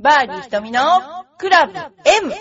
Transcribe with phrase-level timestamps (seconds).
[0.00, 0.80] バーディー瞳の
[1.38, 2.32] クラブ M!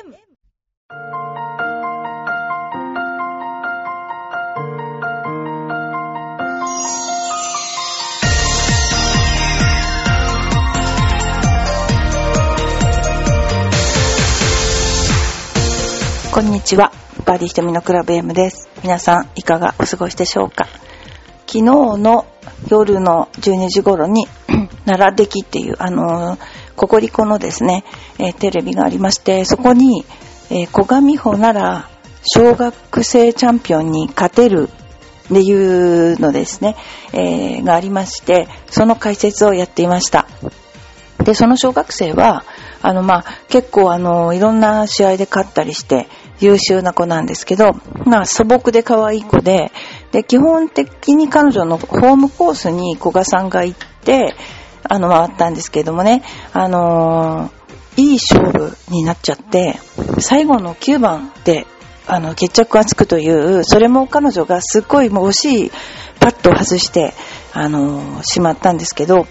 [16.31, 16.91] こんにちは。
[17.25, 18.69] バーディー瞳のクラブ M です。
[18.83, 20.67] 皆さん、いかがお過ごしでしょうか？
[21.47, 22.27] 昨日の
[22.69, 24.27] 夜の12時頃に、
[24.85, 27.83] 奈良出来っていう、あのーココリコのですね、
[28.19, 30.05] えーテレビがありまして、そこに、
[30.49, 31.89] えー小上穂なら
[32.23, 36.77] 小学生チャンピオンに勝てるっていうのですね、
[37.11, 40.27] えーがありまして、その解説をやっていました。
[41.23, 42.45] で、その小学生は、
[42.81, 46.07] あの、まあ、結構あの、いろんな試合で勝ったりして、
[46.39, 47.73] 優秀な子なんですけど、
[48.05, 49.71] まあ、素朴で可愛い子で、
[50.11, 54.35] で、基本的に彼女のホームコースに古賀さんが行って、
[54.89, 56.23] あの、回ったんですけれどもね、
[56.53, 57.57] あのー
[57.99, 59.79] いい勝負になっちゃって、
[60.19, 61.65] 最後の9番で、
[62.05, 65.71] あの、決着がつくという、それも彼女がすっごいもう惜しい
[66.19, 67.15] パットを外して、
[67.53, 69.25] あのーしまったんですけど、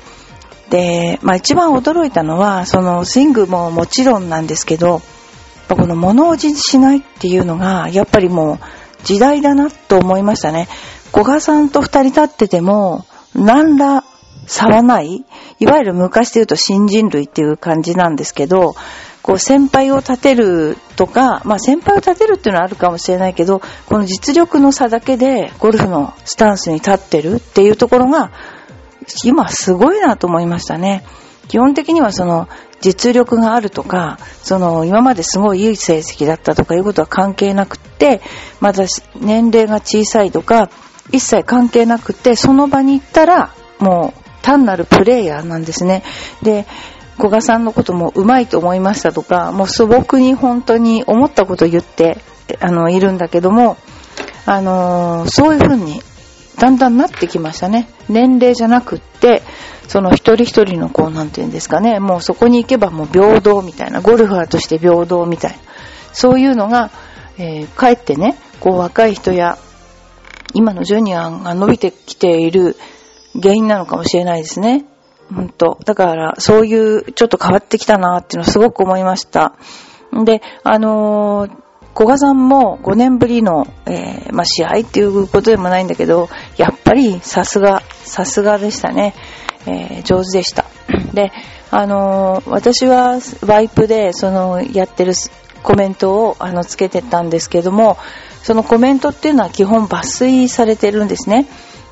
[0.69, 5.01] で、まあ一番驚いたのは、そのスイングももちろんなんですけど、
[5.69, 8.59] この物おじしないっていうのが、やっぱりもう
[9.05, 10.69] 時代だなと思いましたね。
[11.13, 14.05] 古賀さんと二人立ってても、何ら
[14.47, 15.25] 差はない？
[15.59, 18.75] いわゆる昔で言うと新人類っていう感じなんですけど、
[19.23, 28.31] こう先輩を立てるとか、まあ先輩を立てるっていうのはあるかもしれないけど、この実力の差だけでゴルフのスタンスに立ってるっていうところが、
[29.25, 31.05] 今すごいなと思いましたね。
[31.49, 32.49] 基本的にはその
[32.81, 38.21] 実力があるとか、その今まですごいいい成績だったとかいうことは関係なくって、
[38.61, 38.85] また
[39.21, 40.71] 年齢が小さいとか、
[41.13, 46.05] 一切関係なくって、その場に行ったらもう単なるプレイヤーなんですね。
[46.41, 46.67] で、
[47.17, 52.19] 古賀さんのこともうまいと思いましたとか、もう素朴に本当に思ったこと言って、
[52.61, 53.77] あの、いるんだけども、
[54.45, 56.01] あのーそういう風に
[56.61, 57.89] だんだんなってきましたね。
[58.09, 59.43] 年齢じゃなくって、
[59.89, 65.59] その一人一人のこう、なんていうんですかね、もうそこに行けばもう平等みたいな、ゴルファーとして平等みたいな、
[66.13, 66.93] そういうのが、
[67.37, 69.59] えーかえってね、こう若い人や、
[70.55, 72.77] 今のジュニアが伸びてきている
[73.41, 74.85] 原因なのかもしれないですね。
[75.35, 79.55] 本当だから、そういう、ちょっと変わってきたなっていうのをすごく思いました。
[80.25, 81.67] で、あのー
[81.97, 89.15] 古賀さんも5年ぶりの、えーまあ、試合っていうことでもないんだけど、やっぱりさすが、さすがでしたね。
[89.67, 90.67] えー上手でした。
[91.15, 91.33] で、
[91.71, 95.15] あのー私はワイプで、その、やってる
[95.63, 97.97] コメントを、あの、つけてたんですけども、
[98.43, 101.47] そのコメントっていうのは基本抜粋されてるんですね。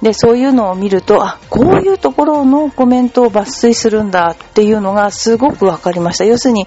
[0.05, 6.27] で、そういうのを見ると、あ、こういうところのコメントを抜粋するんだっていうのがすごくわかりました。
[6.27, 6.67] 要するに、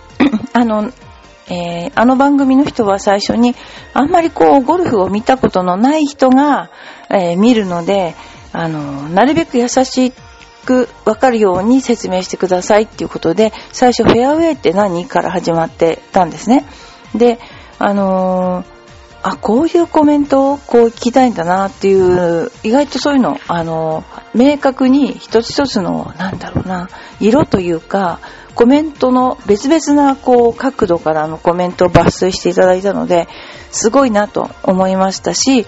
[0.52, 0.92] あの、
[1.48, 3.54] えーあの番組の人は最初に、
[3.94, 6.68] あんまりこう、ゴルフを見たことのない人が、
[7.08, 8.14] えー見るので、
[8.52, 10.12] あの、なるべく優し
[10.66, 15.06] くわかるように説明してくださいっていうことで、最初フェアウェイって何？
[15.06, 16.66] から始まってたんですね。
[17.14, 17.38] で、
[17.78, 18.75] あのー
[19.28, 24.04] あ、こういうコメントをこう聞きたいんだなっていう、意外とそういうの、あの、
[24.36, 26.88] 明確に一つ一つの、なんだろうな、
[27.18, 28.20] 色というか、
[28.54, 33.26] コメントの別々なこう角度からのコメントを抜粋していただいたので、
[33.72, 35.66] すごいなと思いましたし、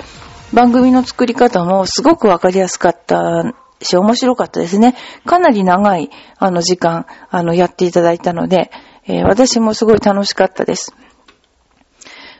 [0.52, 3.42] 番組の作り方もすごくわかりやすかった
[3.82, 4.94] し、面白かったですね。
[5.26, 8.70] かなり長い、あの時間、あの、やっていただいたので、
[9.08, 10.94] えー私もすごい楽しかったです。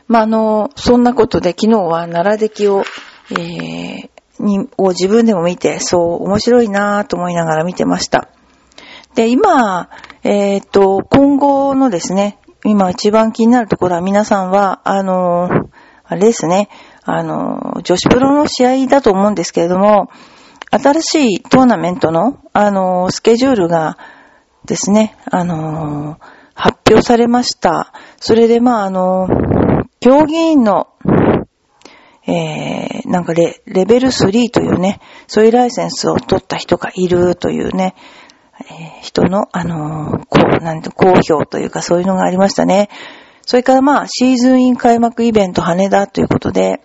[0.09, 2.83] まあ、あの、そんなことで昨日は奈良出来を、
[3.31, 4.09] えー
[4.39, 8.29] に、を自分でも見て、そう、面白いなぁと思いながら見てました。
[9.15, 9.89] で、今、
[10.23, 15.49] えっ、と、今後のですね、今一番気になるところは皆さんは、あの、
[16.05, 16.69] あれですね、
[17.03, 20.09] あの、女子プロの試合だと思うんですけれども、
[20.71, 23.97] 新しいトーナメントの、あの、スケジュールが
[24.65, 26.19] ですね、あの、
[26.53, 27.93] 発表されました。
[28.17, 29.27] それで、まあ、あの、
[29.99, 30.87] 競技員の、
[32.25, 37.95] えー、なんかレレベル3というね、そういうライセンスを取った人がいるというね、
[38.59, 42.89] えー人の、あのーこう、なんて、公表というかそういうのがありましたね。
[43.45, 46.81] それからまあ、シーズンイン開幕イベント羽田ということで、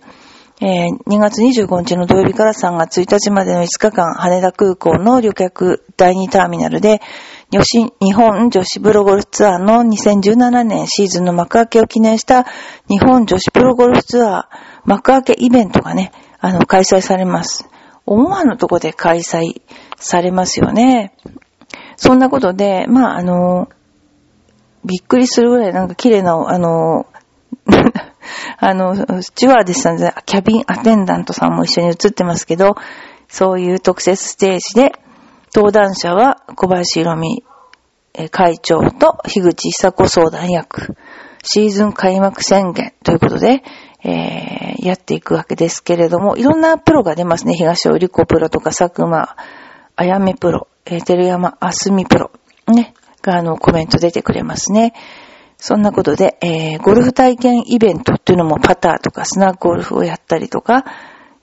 [0.61, 7.01] えー2月25日の土曜日から3月1日までの5日間、羽田空港の旅客第2ターミナルで、
[7.51, 12.45] 日本女子プロゴルフツアーの2017年シーズンの幕開けを記念した
[12.89, 17.67] 日本女子プロゴルフツアー幕開けイベントがね、あの、開催されます。
[18.05, 19.61] 思わぬとこで開催
[19.97, 21.13] されますよね。
[21.97, 23.67] そんなことで、まあ、あの、
[24.85, 27.07] びっくりするぐらいなんか綺麗な、あの、
[28.57, 32.75] あの、スチュワーデスさんで、キャビンアテンダントさんも一緒に映ってますけど、
[33.27, 34.93] そういう特設ステージで、
[35.53, 37.43] 登壇者は小林宏美
[38.29, 40.95] 会長と樋口久子相談役、
[41.43, 43.63] シーズン開幕宣言ということで、
[44.03, 47.53] えー、やっていくわけですけれども、いろんなプロが出ますね。
[47.53, 49.35] 東尾理子プロとか佐久間
[49.95, 52.31] あやめプロ、えー、照山あすみプロ、
[52.67, 54.93] ね、があのコメント出てくれますね。
[55.67, 60.85] そんなことで、えー、ゴルフ体験イベントっていうのもパターとかスナックゴルフをやったりとか、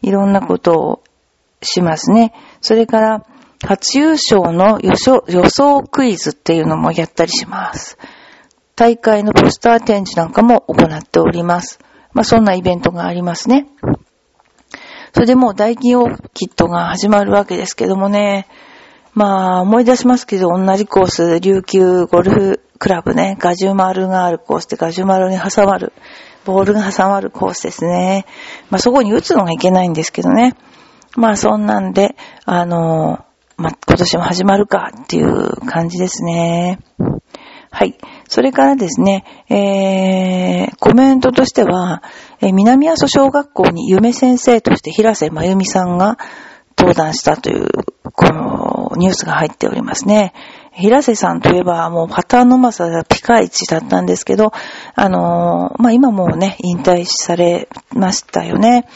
[0.00, 1.02] いろんなことを
[1.60, 2.32] しますね。
[2.60, 3.26] それから、
[3.66, 7.98] 初優勝の予想クイズっていうのもやったりします。
[8.76, 11.80] 大会のポスター展示なんかも行っております。
[12.12, 13.66] まあ、そんなイベントがありますね。
[15.14, 18.46] それでもう大企業キットが始まるわけですけどもね。
[19.14, 25.92] まあ、思い出しますけど、同じコース、琉球ゴルフクラブね、ガジュマルがあるコースでガジュマルに挟まる、
[26.44, 28.24] ボールが挟まるコースですね。
[28.70, 30.56] まあ、そこに打つのがいけないんですけどね。
[31.14, 32.16] まあ、そんなんで、
[32.46, 33.24] あの、
[33.56, 36.78] まあ、今年も始まるかっていう感じですね。
[37.70, 37.98] はい。
[38.28, 42.02] それからですね、えー、コメントとしては、
[42.40, 46.18] えー、南阿蘇小学校に夢先生として平瀬真由美さんが
[46.76, 47.68] 登壇したという、
[48.14, 50.32] このニュースが入っておりますね。
[50.72, 54.52] 平瀬さんといえばもうパターンのマサがピカイチだったんですけど、
[54.94, 58.86] あのー、まあ、今もうね、引退されましたよね。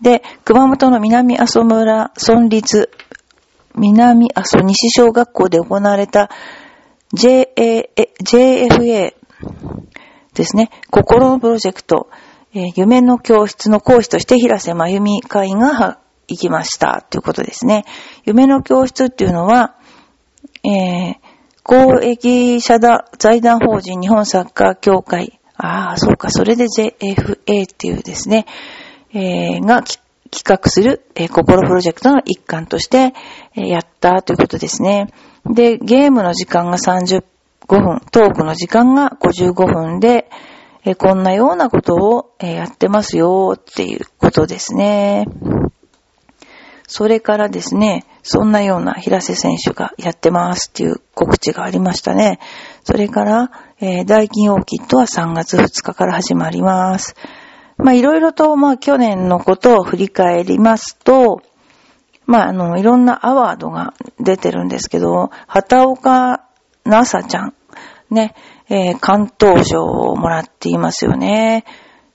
[0.00, 2.90] で、熊本の南阿蘇村村立
[3.74, 6.30] 南阿蘇西小学校で行われた
[7.12, 7.90] JA、
[8.24, 9.14] JFA
[10.34, 12.08] ですね、心のプロジェクト、
[12.54, 17.84] え、夢の教室の講師として平瀬真由美会が行きましたということですね。
[18.24, 19.76] 夢の教室っていうのは、
[20.64, 21.16] えー、
[21.62, 28.46] 公益社団財団法人日本サッカー協会、ああ、そうか、それで JFA っていうですね、
[29.12, 33.14] えー、が企画する、えー、心プロジェクトの一環として、
[33.54, 35.12] えー、やったということですね。
[35.44, 37.22] で、ゲームの時間が35
[37.68, 40.28] 分、トークの時間が55分で、
[40.84, 45.26] え、こんなようなことを、えやってますよっていうことですね。
[46.86, 52.38] それからですね、そんなような平瀬選手がやってますっていう告知がありましたね。
[52.84, 53.50] それから、
[53.80, 57.16] えー、大金オーキッドは3月2日から始まります。
[57.76, 61.42] まあいろいろと、まあ去年のことを振り返りますと、
[62.24, 66.44] まああの、いろんなアワードが出てるんですけど、畑岡
[66.84, 67.54] なさちゃん、
[68.10, 68.34] ね、
[68.68, 71.64] えー、関東賞をもらっていますよね。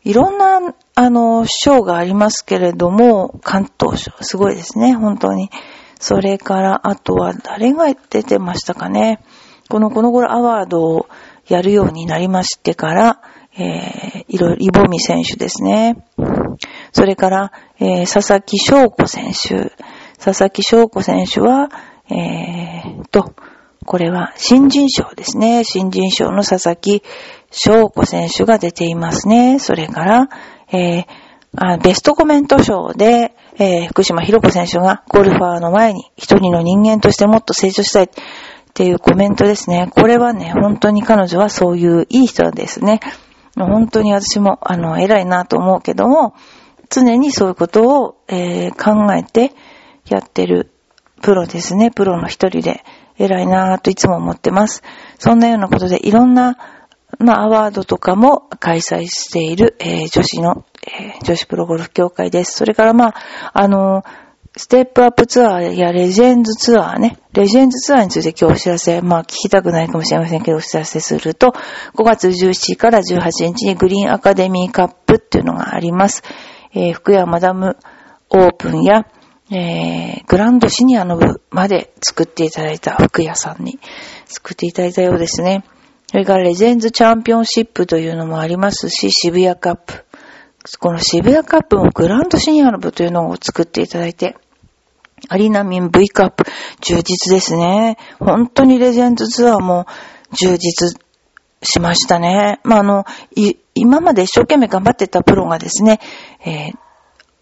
[0.04, 5.50] いろんな、あの、賞がありますけれども、関東賞、すごいですね、本当に。
[6.00, 9.19] それから、あとは誰が出てましたかね。
[9.68, 11.07] この、この頃アワードを
[11.48, 13.21] やるようになりましてから、
[13.57, 16.06] えー、いろいろ、イボミ選手ですね。
[16.92, 19.71] それから、えー、佐々木翔子選手。
[20.24, 21.69] 佐々木翔子選手は、
[22.12, 23.33] えー、と、
[23.88, 25.63] これは新人賞ですね。
[25.63, 27.01] 新人賞の佐々木
[27.50, 29.57] 翔子選手が出ていますね。
[29.57, 30.30] それから、
[30.72, 31.06] えー、
[31.56, 38.08] あベストコメント賞で、えー、福島博子選手がゴルファーの前に一人の人間としてもっと成長したいっ
[38.74, 39.92] ていうコメントですね。
[39.94, 43.02] これはね、本当に彼女はそういういい人ですね。
[43.56, 46.34] 本当に私も、あの、偉いなと思うけども、
[46.90, 49.54] 常にそういうことを、えー、考えて
[50.08, 50.72] やってる
[51.22, 51.92] プロですね。
[51.92, 52.84] プロの一人で
[53.18, 54.84] 偉いなといつも思ってます。
[55.20, 56.58] そんなようなことでいろんな、
[57.20, 62.58] ま、アワードとかも開催している、えー、女子の、えー、女子プロゴルフ協会です。
[62.58, 63.15] それからまあ、
[63.53, 64.03] あの
[64.58, 67.18] ステップアップツアーやレジェンズツアーね。
[67.32, 71.53] レジェンズツアーについて今日お知らせ、まあ聞きたくないかもしれませんけどお知らせすると、
[71.96, 76.24] 5月17日から18日にグリーンアカデミーカップっていうのがあります。
[76.74, 77.77] えー、福山マダム
[78.30, 79.08] オープンや、
[79.51, 83.80] えー、グランドシニアの部まで作っていただいた福屋さんに
[84.25, 85.63] 作っていただいたようですね。
[86.12, 90.03] それからレジェンズチャンピオンシップというのもありますし、渋谷カップ。
[90.77, 94.36] この渋谷カップもグランドシニアの部というのを作っていただいて、
[95.30, 96.44] アリナミン V カップ、
[96.82, 97.98] 充実ですね。
[98.20, 99.86] 本当にレジェンドツアーも
[100.34, 101.00] 充実
[101.63, 102.60] しましたね。
[102.65, 103.06] まあ、あの、
[103.74, 106.01] 今まで一生懸命頑張ってたプロがですね、
[106.46, 106.77] えー、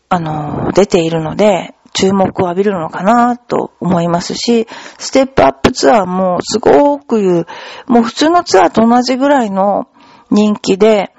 [0.10, 4.68] あの、出ているので、注目を浴びるのかなと思いますし、
[4.98, 7.48] ステップアップツアーもすごく言う、
[7.88, 9.88] もう普通のツアーと同じぐらいの
[10.32, 11.14] 人気で、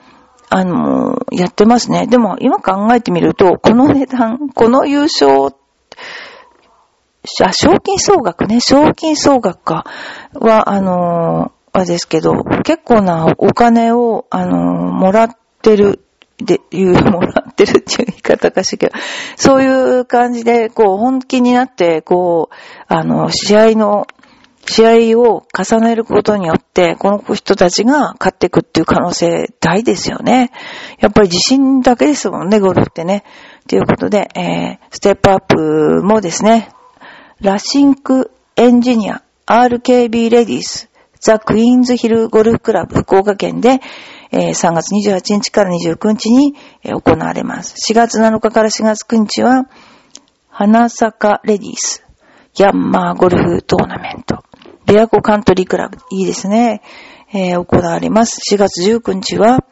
[0.48, 2.06] あの、やってますね。
[2.06, 5.54] でも今考えてみると、この値段、この優勝
[7.42, 9.84] あ、賞金総額ね、賞金総額か、
[10.34, 12.32] は、あのはですけど、
[12.64, 15.30] 結構なお金を、あの、もらっ
[15.62, 16.04] てる、
[16.44, 18.92] で、いう、もらってるっていう言い方かしらけど、
[19.36, 22.54] そういう感じで、こう、本気になって、こう、
[22.88, 24.06] あの、試合の、
[24.66, 30.52] 試合を重ねることによって、この人たちが勝っていくっていう可能性大ですよね。
[31.00, 33.24] やっぱり自信だけですもんね、ゴルフってね。
[33.66, 36.68] ということで、えー、ステップアップもですね、
[37.40, 43.80] ラシンクエンジニア RKB レディースザ・クイーンズヒルゴルフクラブ福岡県で、
[44.32, 47.74] えー、3月28日から29日に、えー、行われます。
[47.92, 49.68] 4月7日から4月9日は、
[50.48, 52.04] 花坂レディース
[52.58, 54.44] ヤンマーゴルフトーナメント。
[54.86, 55.98] ベアコカントリークラブ。
[56.10, 56.82] いいですね。
[57.32, 58.40] えー、行われます。
[58.52, 59.64] 4月19日は、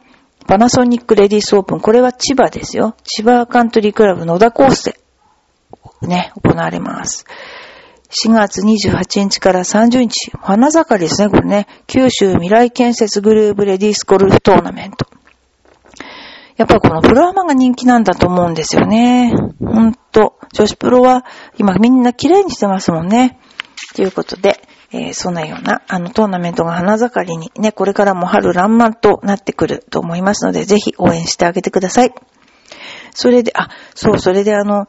[0.47, 1.81] パナソニックレディースオープン。
[1.81, 2.95] これは千葉ですよ。
[3.03, 4.99] 千葉カントリークラブ野田コースで、
[6.07, 7.25] ね、行われます。
[8.09, 11.67] 4月28日から30日、花盛りですね、これね。
[11.85, 15.05] 九州未来建設グループレディースゴルフトーナメント。
[16.57, 19.31] やっぱりこのプロアマが人気なんだと思うんですよね。
[19.59, 20.39] ほんと。
[20.51, 21.23] 女子プロは
[21.59, 23.39] 今みんな綺麗にしてますもんね。
[23.95, 24.59] ということで、
[24.91, 32.13] えー、そんなような、あの、トーナメントが花盛りにね、これからも春爛漫となってくると思いますので、ぜひ応援してあげてください。
[33.13, 34.87] それで、あ、そう、それであの、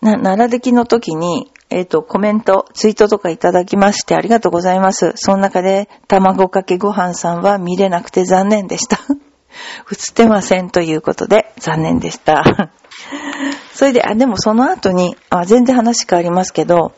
[0.00, 5.12] な、奈良出来の時に、えっ、ー、と、コメント、ツイートとかいただきましてありがとうございます。
[5.16, 8.98] その中で、卵かけご飯さんは見れなくて残念でした。
[9.90, 12.42] 映ってませんということで、残念でした。
[13.74, 16.92] それで、あ、でもその後に、あ、全然話変わりますけど、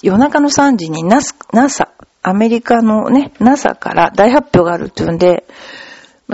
[0.00, 1.88] 夜中の3時に NASA、
[2.22, 5.44] アメリカのね、NASA から大発表があるっていうんで、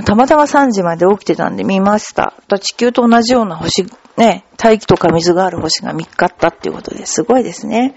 [0.03, 2.35] たまたま3時まで起きてたんで見ました。
[2.61, 3.87] 地球と同じような星、
[4.17, 7.95] ね、大気とか水がある星が見つかったっていうことですごいですね。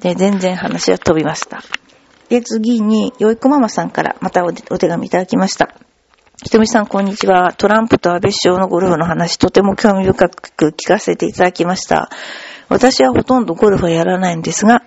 [0.00, 1.62] で、全然話は飛びました。
[2.28, 5.74] で、次に、よいこママさんからまたお手紙いただきました。
[6.42, 7.54] ひとみさん、こんにちは。
[7.56, 12.10] トランプと安倍首相のゴルフの話、とても興味深く聞かせていただきました。
[12.68, 14.82] 私はほとんどゴルフはやらないんですが、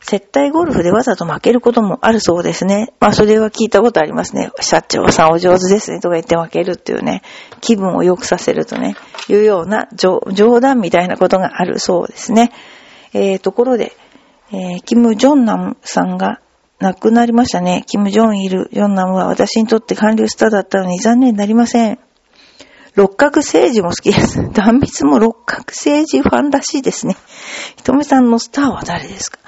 [0.00, 2.92] 接待ゴルフでわざと負けることもあるそうですね。
[3.00, 4.50] まあ、それは聞いたことありますね。
[4.60, 7.22] 社長さんお上手ですねとか言って負けるっていうね、
[7.60, 8.96] 気分を良くさせるとね、
[9.28, 10.20] いうような冗
[10.60, 12.52] 談みたいなことがあるそうですね。
[13.12, 13.92] えー、ところで、
[14.52, 16.40] えー、キム・ジョンナムさんが
[16.78, 17.84] 亡くなりましたね。
[17.86, 21.98] キム・ジョンイル・ジョンナムは私にとって韓流スターだったのに残念になりません。
[22.94, 24.48] 六角政治も好きです。
[24.54, 27.16] 断密も六角政治ファンらしいですね。
[27.76, 29.38] ひとめさんのスターは誰ですか？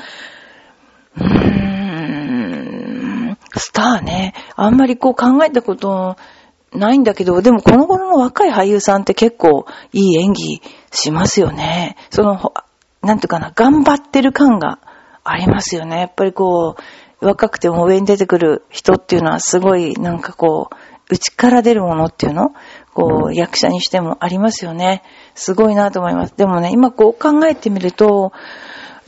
[1.16, 1.24] うー
[3.32, 4.34] ん、スターね。
[4.56, 6.16] あんまりこう考えたこと
[6.72, 10.62] ないんだけど、でもこの頃の若い俳優さんって結構いい演技
[10.92, 11.96] しますよね。
[12.10, 12.52] その、
[13.02, 14.78] なんていうかな、頑張ってる感が
[15.24, 15.98] ありますよね。
[15.98, 16.76] やっぱりこ
[17.20, 20.76] う、若くても上に出てくる人っていうのはすごいなんかこう、
[21.12, 22.52] 内から出るものっていうの？
[22.94, 25.02] こう、役者にしてもありますよね。
[25.34, 26.34] すごいなと思います。
[26.36, 28.32] でもね、今こう考えてみると、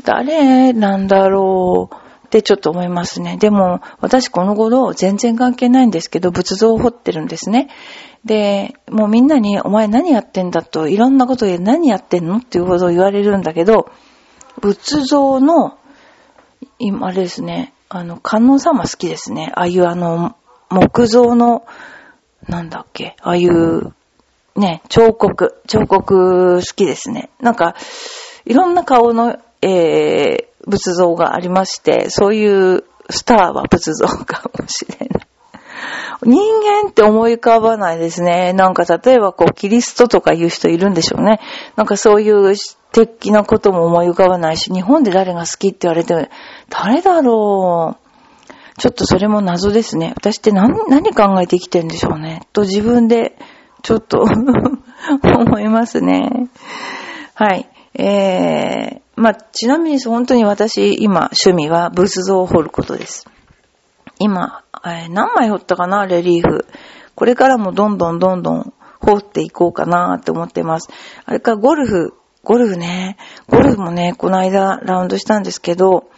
[0.04, 3.36] 誰なんだろうってちょっと思いますね。
[3.36, 7.68] でも、私この頃全然関係ないんですけど、仏像を彫ってるんですね。
[8.24, 13.90] で、もうみんなに、お前何やってんだと、いろんなことで何やってんのっていうことを言われるんだけど、
[14.60, 15.76] 仏像の、
[16.78, 19.52] 今、あれですね、あの、観音様好きですね。
[19.54, 20.36] ああいうあの、
[20.70, 21.64] 木造の、
[22.48, 23.92] なんだっけ、ああいう、
[24.56, 27.30] ね、彫刻、彫刻好きですね。
[27.40, 27.74] なんか、
[28.44, 35.26] いろんな顔の、えー、仏像がありまして、そういうスターは仏像かもしれない。
[36.24, 36.38] 人
[36.84, 38.52] 間って思い浮かばないですね。
[38.52, 41.40] なんか例えばこう、キリストとかいう人いるんでしょうね。
[41.76, 42.54] なんかそういう
[42.92, 46.28] 的なことも思い浮かばないし、日本で誰が好きって言われても、
[46.68, 48.02] 誰だろう。
[48.78, 50.12] ちょっとそれも謎ですね。
[50.16, 52.46] 私って何、何考えて生きてるんでしょうね。
[52.52, 53.36] と自分で、
[53.82, 56.48] ちょっと 思いますね。
[57.34, 57.68] はい。
[57.94, 63.26] えー、まあ、ちなみに本当に私、今、趣味は仏像を彫ることです。
[64.18, 66.66] 今、え、何枚彫ったかな、レリーフ。
[67.14, 70.88] これからもどんどんどんどん彫っていこうかなって思ってます。
[71.24, 72.14] あれかゴルフ、
[72.44, 73.16] ゴルフね。
[73.48, 76.08] ゴルフもね、この間ラウンドしたんですけど、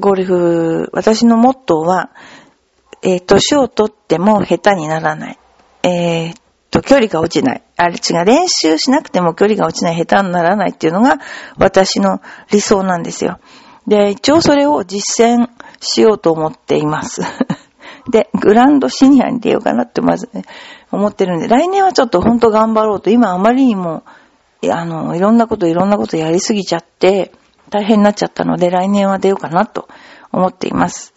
[0.00, 2.10] ゴルフ、私のモットーは、
[3.02, 5.38] えー、年をとっても下手にならない。
[5.82, 6.34] えー、
[6.70, 7.62] と、距離が落ちない。
[7.76, 8.24] あれ違う。
[8.24, 11.18] 練習しなくても距離が落ちない、下手にならないっていうのが
[11.56, 12.20] 私の
[12.50, 13.38] 理想なんですよ。
[13.86, 15.48] で、一応それを実践
[15.80, 17.22] しようと思っています。
[18.10, 20.44] で、グランドシニアに出ようかなってまずね、
[20.92, 24.02] 思ってるんで、来年はちょっとほんと頑張ろうと、今あまりにも、
[24.70, 27.32] あの、いろんなこといろんなことやりすぎちゃって、
[27.70, 29.88] 大変になっちゃったので、来年は出ようかなと
[30.32, 31.12] 思っています。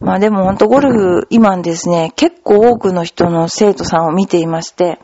[0.00, 4.98] まあでもほんとゴルフ、今ですね、結構多くの人の生徒さんを見ていまして、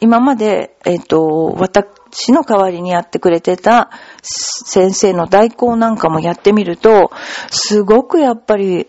[0.00, 3.90] 今まで、えっ、と、私の代わりにやってくれてた
[4.22, 7.12] 先生の代行なんかもやってみると、
[7.50, 8.88] すごくやっぱり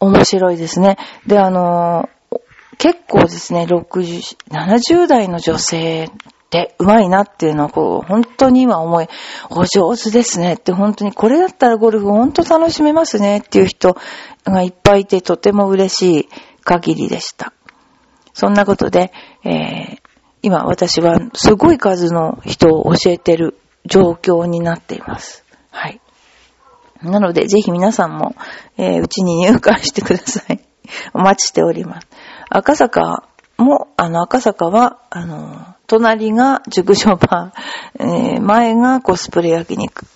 [0.00, 0.96] 面白いですね。
[1.26, 2.08] で、あの、
[2.78, 6.10] 結構ですね、60、70代の女性
[6.52, 9.08] て上手いなっていうのはこう、本当に今思い、
[9.50, 13.96] お上手ですねって本当にこれだったらゴルフ本当楽しめますねっていう人
[14.44, 16.28] がいっぱいいてとても嬉しい
[16.62, 17.54] 限りでした。
[18.34, 19.12] そんなことで、
[19.44, 19.98] えー、
[20.42, 25.44] 今私はすごい数の人を教えてる状況になっています。
[25.70, 26.00] はい。
[27.02, 28.36] なので、ぜひ皆さんも、
[28.76, 30.60] えー、うちに入会してください。
[31.14, 32.06] お待ちしております。
[32.50, 33.24] 赤坂
[33.56, 40.06] も、あの、赤坂は、あの、隣が熟女バー、えー、前がコスプレ焼肉、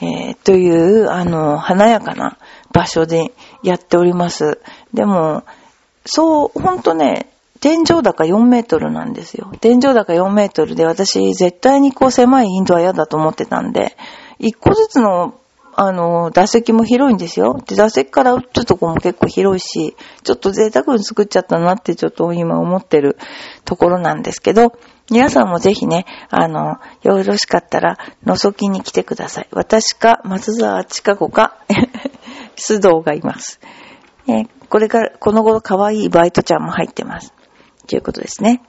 [0.00, 2.38] えー、という、あの、華やかな
[2.72, 4.60] 場所でやっております。
[4.92, 5.44] でも、
[6.04, 9.52] そう、ほんとね、天井高4メートルなんですよ。
[9.60, 13.96] 天井高4メートルで私絶対にこう狭いインドは嫌だと思ってたんで、
[14.40, 15.38] 一個ずつの
[15.74, 17.62] あの、打席も広いんですよ。
[17.66, 23.16] で、打席から打つとこも結構広いし、ちょっと贅沢に作っちゃったなってちょっと今思ってる
[23.64, 24.72] ところなんですけど、
[25.10, 29.48] 皆さんもぜひね、あの、よろしかったら、のぞきに来てください。
[29.52, 31.56] 私か、松沢千佳子か、
[32.56, 33.60] 須藤がいます。
[34.28, 37.32] えこれから、この頃可愛いバイトちゃんも入ってます。
[37.86, 38.62] ということですね。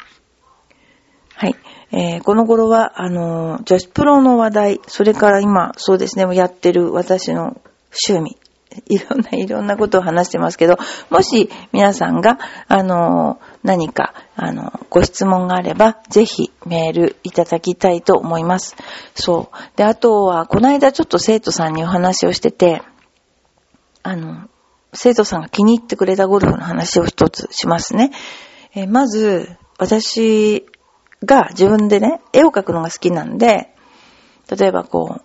[1.36, 1.56] はい。
[1.96, 7.62] えー、この頃は、あの女子プロの話題、それから今、そうですね、やってる私の
[8.10, 8.38] 趣味、
[8.88, 10.78] いろんな、いろんなことを話してますけど、
[11.12, 18.76] もし皆さんが、あの何か、あの、ご質問があれば、ぜひメールいただきたいと思います。
[19.14, 19.78] そう。
[19.78, 22.82] で、あとは、この間ちょっと生徒さんにお話をしてて、
[24.02, 24.48] あの、
[24.94, 28.12] 生徒さんが気に入ってくれたゴルフの話を一つしますね。
[28.74, 30.66] え、まず、私
[31.24, 33.70] が自分でね、絵を描くのが好きなんで、
[34.50, 35.24] 例えばこう、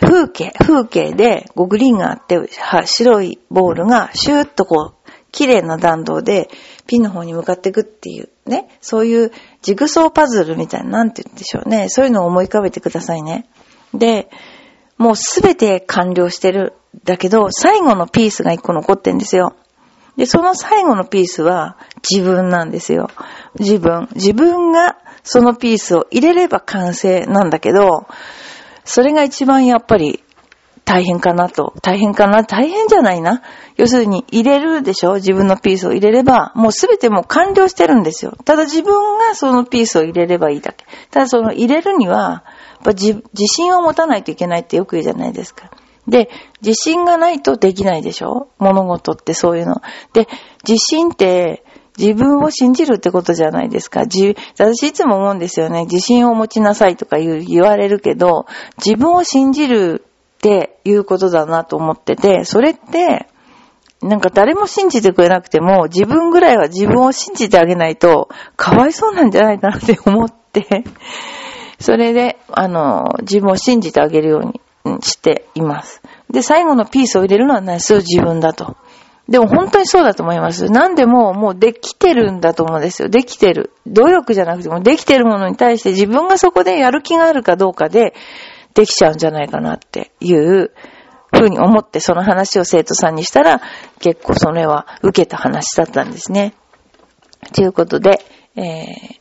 [0.00, 2.38] 風景、風景でグリーンがあって、
[2.84, 6.48] 白いボールがシューッとこう、綺麗な弾道で
[6.86, 11.88] ピンの方に向かっていくっていうね、そういうジグソーパズルみたいな、なんて言うんでしょうね。
[11.88, 13.48] そういうのを思い浮かべてくださいね。
[13.94, 14.28] で、
[14.98, 16.74] もうすべて完了してる。
[17.04, 19.54] だけど、最後のピースが一個残ってんですよ。
[20.20, 23.08] で、その最後のピースは自分なんですよ。
[23.58, 24.06] 自分。
[24.14, 28.06] 自分がそのピースを入れれば完成なんだけど、
[28.84, 30.22] それが一番やっぱり
[30.84, 31.72] 大変かなと。
[31.80, 32.44] 大変かな？
[32.44, 33.42] 大変じゃないな？
[33.78, 35.14] 要するに入れるでしょ？
[35.14, 38.36] 自分のピースを入れれば、もうすべてもう完了してるんですよ。
[38.44, 40.84] ただ自分がそのピースを入れればいいだけ。
[41.10, 42.42] ただその入れるには、や
[42.80, 45.70] っぱ自信を持たないといけないってよく言うじゃないですか。
[46.10, 46.28] で、
[46.60, 48.48] 自信がないとできないでしょ？
[48.58, 49.76] 物事ってそういうの。
[50.12, 50.28] で、
[50.68, 51.64] 自信って
[51.96, 54.02] 自分を信じるってことじゃないですか。
[54.02, 55.84] 自私いつも思うんですよね。
[55.84, 58.46] 自信を持ちなさいとか言言われるけど、
[58.84, 63.26] 自分を信じるっていうことだなと思ってて、それって、
[64.02, 70.84] なんか誰も信じてくれなくても、自分ぐらいは自分を信じてあげないと、かわいそうなんじゃないかなって思って、
[71.78, 74.60] それで、あの、自分を信じてあげるように
[75.02, 76.02] しています。
[76.30, 78.76] で、最後のピースを入れるのは何する自分だと。
[79.28, 80.66] でも本当にそうだと思います。
[80.70, 83.08] 何でももうできてるんだと思うんですよ。
[83.08, 83.72] できてる。
[83.86, 88.12] 努力じゃなくてもできてるものに対して自分がそこでやる気があるかどうかで
[88.74, 90.72] できちゃうんじゃないかなっていう
[91.32, 93.60] ふうに思ってその話を生徒さんにしたら
[94.00, 96.54] 結構それは受けた話だったんですね。
[97.54, 98.20] ということで、
[98.56, 99.20] えー、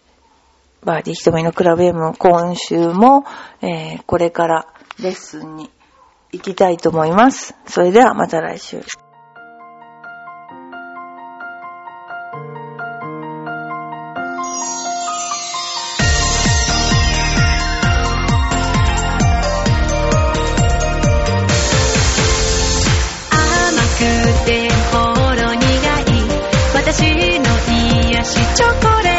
[0.84, 3.26] バーディー瞳のクラブ M 今週も、
[3.62, 5.70] えー、これからレッスンに
[6.32, 7.56] 行きたいと思います。
[7.66, 8.82] それではまた来週。
[26.74, 27.46] 私の
[28.14, 29.19] 癒しチョコ